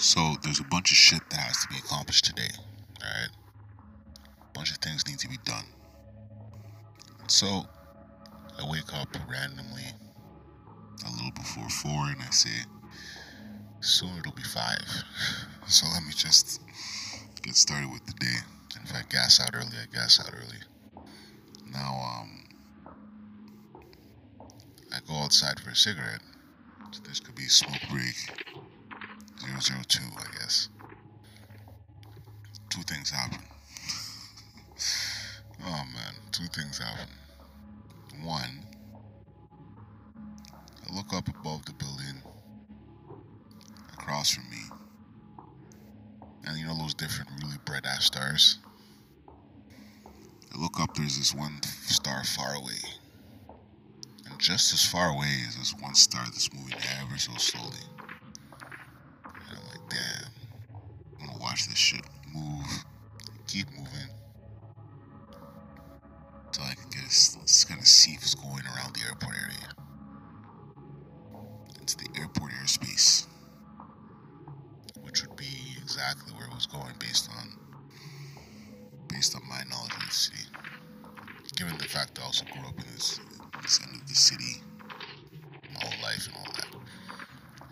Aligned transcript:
So 0.00 0.34
there's 0.42 0.60
a 0.60 0.64
bunch 0.64 0.90
of 0.90 0.96
shit 0.96 1.20
that 1.28 1.38
has 1.40 1.58
to 1.58 1.68
be 1.68 1.76
accomplished 1.76 2.24
today. 2.24 2.48
Alright? 3.04 3.28
A 4.40 4.52
bunch 4.54 4.70
of 4.70 4.78
things 4.78 5.06
need 5.06 5.18
to 5.18 5.28
be 5.28 5.36
done. 5.44 5.64
So 7.26 7.66
I 8.58 8.66
wake 8.66 8.94
up 8.94 9.14
randomly 9.30 9.84
a 11.06 11.10
little 11.12 11.32
before 11.32 11.68
four 11.68 12.06
and 12.06 12.16
I 12.22 12.30
say, 12.30 12.64
soon 13.80 14.16
it'll 14.18 14.32
be 14.32 14.42
five. 14.42 14.82
So 15.66 15.86
let 15.92 16.02
me 16.02 16.10
just 16.16 16.60
get 17.42 17.54
started 17.54 17.92
with 17.92 18.04
the 18.04 18.14
day. 18.14 18.38
And 18.74 18.88
if 18.88 18.92
I 18.92 19.02
gas 19.08 19.38
out 19.40 19.50
early, 19.54 19.68
I 19.80 19.86
gas 19.94 20.18
out 20.18 20.34
early. 20.34 21.04
Now, 21.70 22.22
um, 22.22 22.44
I 24.92 24.98
go 25.06 25.14
outside 25.14 25.60
for 25.60 25.70
a 25.70 25.76
cigarette. 25.76 26.22
So 26.90 27.02
this 27.06 27.20
could 27.20 27.36
be 27.36 27.46
smoke 27.46 27.78
break 27.88 28.16
002, 29.58 30.00
I 30.16 30.24
guess. 30.38 30.68
Two 32.68 32.82
things 32.82 33.10
happen. 33.10 33.38
oh 35.64 35.84
man, 35.92 36.14
two 36.32 36.46
things 36.46 36.78
happen. 36.78 37.08
One, 38.22 38.66
I 40.88 40.94
look 40.94 41.12
up 41.12 41.28
above 41.28 41.64
the 41.64 41.72
building 41.72 42.22
across 43.92 44.30
from 44.30 44.48
me. 44.50 44.62
And 46.44 46.58
you 46.58 46.66
know 46.66 46.76
those 46.76 46.94
different 46.94 47.30
really 47.42 47.56
bright 47.64 47.86
ass 47.86 48.06
stars? 48.06 48.58
I 50.54 50.60
look 50.60 50.80
up, 50.80 50.94
there's 50.94 51.18
this 51.18 51.34
one 51.34 51.62
star 51.62 52.24
far 52.24 52.54
away. 52.54 52.78
And 54.26 54.38
just 54.38 54.72
as 54.72 54.84
far 54.84 55.10
away 55.10 55.28
is 55.46 55.56
this 55.56 55.74
one 55.80 55.94
star 55.94 56.24
that's 56.24 56.52
moving 56.52 56.74
ever 57.00 57.18
so 57.18 57.32
slowly. 57.36 57.84
And 59.24 59.58
I'm 59.58 59.66
like, 59.68 59.88
damn, 59.90 60.30
I'm 61.20 61.26
gonna 61.26 61.38
watch 61.38 61.68
this 61.68 61.78
shit 61.78 62.02
move, 62.34 62.84
keep 63.50 63.68
moving. 63.70 64.10
Until 66.46 66.64
I 66.64 66.74
can 66.74 66.88
get 66.90 67.02
just 67.02 67.68
kind 67.68 67.80
of 67.80 67.86
see 67.86 68.12
if 68.12 68.22
it's 68.22 68.36
going 68.36 68.62
around 68.64 68.94
the 68.94 69.02
airport 69.08 69.34
area. 69.34 69.68
Into 71.80 71.96
the 71.96 72.08
airport 72.20 72.52
airspace. 72.52 73.26
Which 75.02 75.26
would 75.26 75.36
be 75.36 75.74
exactly 75.82 76.32
where 76.34 76.46
it 76.46 76.54
was 76.54 76.66
going 76.66 76.94
based 77.00 77.28
on 77.36 77.58
based 79.08 79.34
on 79.34 79.42
my 79.48 79.62
knowledge 79.68 79.94
of 79.94 80.08
the 80.08 80.14
city. 80.14 80.44
Given 81.56 81.76
the 81.78 81.84
fact 81.84 82.14
that 82.14 82.22
I 82.22 82.26
also 82.26 82.44
grew 82.44 82.62
up 82.62 82.78
in 82.78 82.86
this, 82.94 83.18
this 83.62 83.80
end 83.82 84.00
of 84.00 84.08
the 84.08 84.14
city 84.14 84.62
my 85.74 85.86
whole 85.86 86.02
life 86.02 86.26
and 86.28 86.36
all 86.36 86.52
that. 86.54 86.68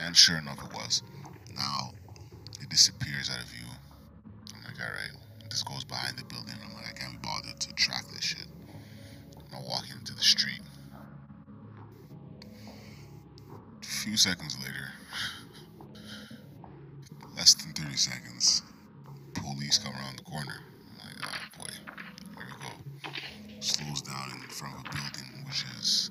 And 0.00 0.16
sure 0.16 0.38
enough 0.38 0.58
it 0.62 0.72
was. 0.72 1.02
Now 1.56 1.90
it 2.60 2.68
disappears 2.68 3.28
out 3.28 3.40
of 3.42 3.48
view. 3.48 3.66
I'm 4.54 4.62
like, 4.64 4.80
alright, 4.80 5.23
this 5.54 5.62
goes 5.62 5.84
behind 5.84 6.18
the 6.18 6.24
building. 6.24 6.56
I'm 6.66 6.74
like, 6.74 6.86
I 6.88 6.98
can't 6.98 7.12
be 7.12 7.18
bothered 7.22 7.60
to 7.60 7.72
track 7.74 8.02
this 8.12 8.24
shit. 8.24 8.48
I'm 9.54 9.62
walking 9.62 9.94
into 10.00 10.12
the 10.12 10.20
street. 10.20 10.60
A 13.80 13.86
few 13.86 14.16
seconds 14.16 14.58
later, 14.58 14.90
less 17.36 17.54
than 17.54 17.72
30 17.72 17.94
seconds, 17.94 18.62
police 19.34 19.78
come 19.78 19.94
around 19.94 20.18
the 20.18 20.24
corner. 20.24 20.58
I'm 20.58 21.06
like, 21.06 21.22
oh 21.22 21.62
boy, 21.62 21.72
here 22.36 22.46
we 22.50 23.10
go. 23.12 23.12
Slows 23.60 24.02
down 24.02 24.32
in 24.34 24.50
front 24.50 24.74
of 24.74 24.80
a 24.80 24.90
building, 24.90 25.46
which 25.46 25.64
is, 25.78 26.10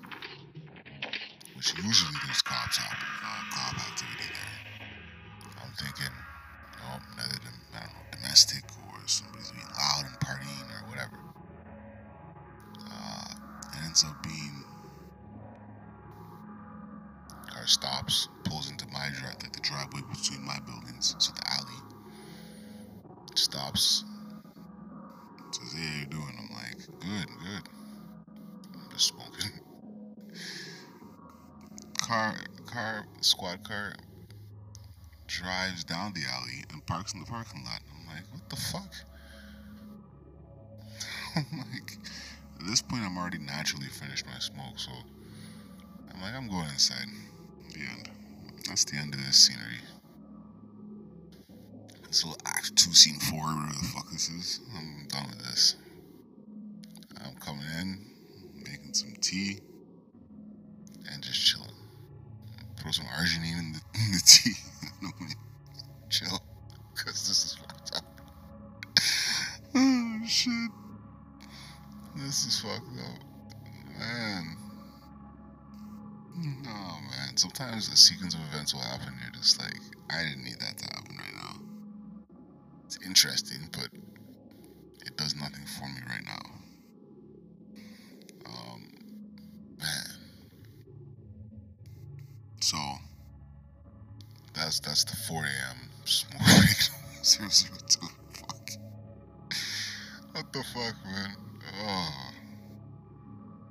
which 1.57 1.73
usually 1.83 2.15
there's 2.25 2.41
cops 2.41 2.77
happen, 2.77 3.07
uh, 3.21 3.43
cop 3.51 3.91
activity 3.91 4.23
there. 4.31 4.87
I'm 5.61 5.73
thinking, 5.73 6.15
oh, 6.85 6.99
another, 7.17 7.39
I 7.75 7.79
don't 7.79 7.89
know, 7.91 8.03
domestic 8.13 8.63
ends 13.93 14.05
up 14.05 14.23
being 14.23 14.63
car 17.47 17.67
stops, 17.67 18.27
pulls 18.43 18.71
into 18.71 18.87
my 18.87 19.07
drive, 19.19 19.35
like 19.43 19.53
the 19.53 19.59
driveway 19.59 20.01
between 20.11 20.43
my 20.43 20.57
buildings, 20.65 21.15
so 21.19 21.31
the 21.31 21.43
alley 21.51 21.77
stops. 23.35 24.03
Says, 25.51 25.73
"Hey, 25.73 25.85
how 25.85 25.99
you 25.99 26.05
doing?" 26.07 26.35
I'm 26.39 26.49
like, 26.55 26.77
"Good, 27.01 27.27
good." 27.37 27.69
I'm 28.73 28.89
just 28.93 29.09
smoking. 29.09 29.51
car, 32.01 32.33
car, 32.65 33.05
squad 33.21 33.63
car 33.63 33.93
drives 35.27 35.83
down 35.83 36.13
the 36.13 36.23
alley 36.33 36.65
and 36.71 36.83
parks 36.87 37.13
in 37.13 37.19
the 37.19 37.27
parking 37.27 37.63
lot. 37.63 37.81
I'm 37.91 38.07
like, 38.07 38.23
what 38.31 38.49
the 38.49 38.55
fuck? 38.55 38.91
I'm 41.35 41.59
like, 41.59 41.97
at 42.63 42.69
this 42.69 42.81
point, 42.81 43.03
I'm 43.03 43.17
already 43.17 43.39
naturally 43.39 43.87
finished 43.87 44.25
my 44.25 44.39
smoke, 44.39 44.77
so 44.77 44.91
I'm 46.13 46.21
like, 46.21 46.33
I'm 46.33 46.47
going 46.47 46.69
inside. 46.69 47.07
The 47.73 47.79
end. 47.79 48.09
That's 48.67 48.85
the 48.85 48.97
end 48.97 49.13
of 49.13 49.25
this 49.25 49.35
scenery. 49.35 49.81
So, 52.11 52.29
Act 52.45 52.75
2, 52.77 52.93
Scene 52.93 53.19
4, 53.19 53.39
whatever 53.39 53.73
the 53.73 53.87
fuck 53.87 54.09
this 54.11 54.29
is, 54.29 54.59
I'm 54.75 55.07
done 55.09 55.25
with 55.29 55.39
this. 55.39 55.75
I'm 57.25 57.35
coming 57.35 57.65
in, 57.81 58.05
making 58.55 58.93
some 58.93 59.13
tea, 59.19 59.59
and 61.11 61.21
just 61.21 61.43
chilling. 61.45 61.67
Throw 62.79 62.91
some 62.91 63.05
arginine 63.07 63.59
in 63.59 63.73
the, 63.73 63.81
in 63.95 64.11
the 64.11 64.21
tea. 64.25 64.53
Chill. 66.09 66.39
Because 66.93 67.27
this 67.27 67.45
is 67.45 67.53
fucked 67.55 67.95
up. 67.97 68.05
oh, 69.75 70.21
shit. 70.27 70.69
This 72.23 72.45
is 72.45 72.61
fucked 72.61 72.87
up. 72.99 73.19
Man. 73.99 74.55
No, 76.63 76.71
man. 76.71 77.35
Sometimes 77.35 77.89
a 77.89 77.97
sequence 77.97 78.33
of 78.33 78.39
events 78.49 78.73
will 78.73 78.79
happen. 78.79 79.13
You're 79.21 79.31
just 79.33 79.59
like, 79.59 79.75
I 80.09 80.23
didn't 80.23 80.45
need 80.45 80.57
that 80.61 80.77
to 80.77 80.85
happen 80.85 81.17
right 81.17 81.35
now. 81.35 81.59
It's 82.85 82.97
interesting, 83.05 83.67
but 83.73 83.89
it 85.05 85.17
does 85.17 85.35
nothing 85.35 85.65
for 85.77 85.85
me 85.89 85.99
right 86.07 86.23
now. 86.25 86.41
Um, 88.45 88.87
man. 89.79 90.05
So 92.61 92.77
that's 94.53 94.79
that's 94.79 95.03
the 95.03 95.17
4 95.27 95.43
a.m. 95.43 95.77
smoke 96.05 96.41
break. 96.41 96.77
002. 97.21 98.07
Fuck. 98.31 98.69
What 100.31 100.53
the 100.53 100.63
fuck, 100.73 100.95
man? 101.03 101.35
Oh. 101.75 102.32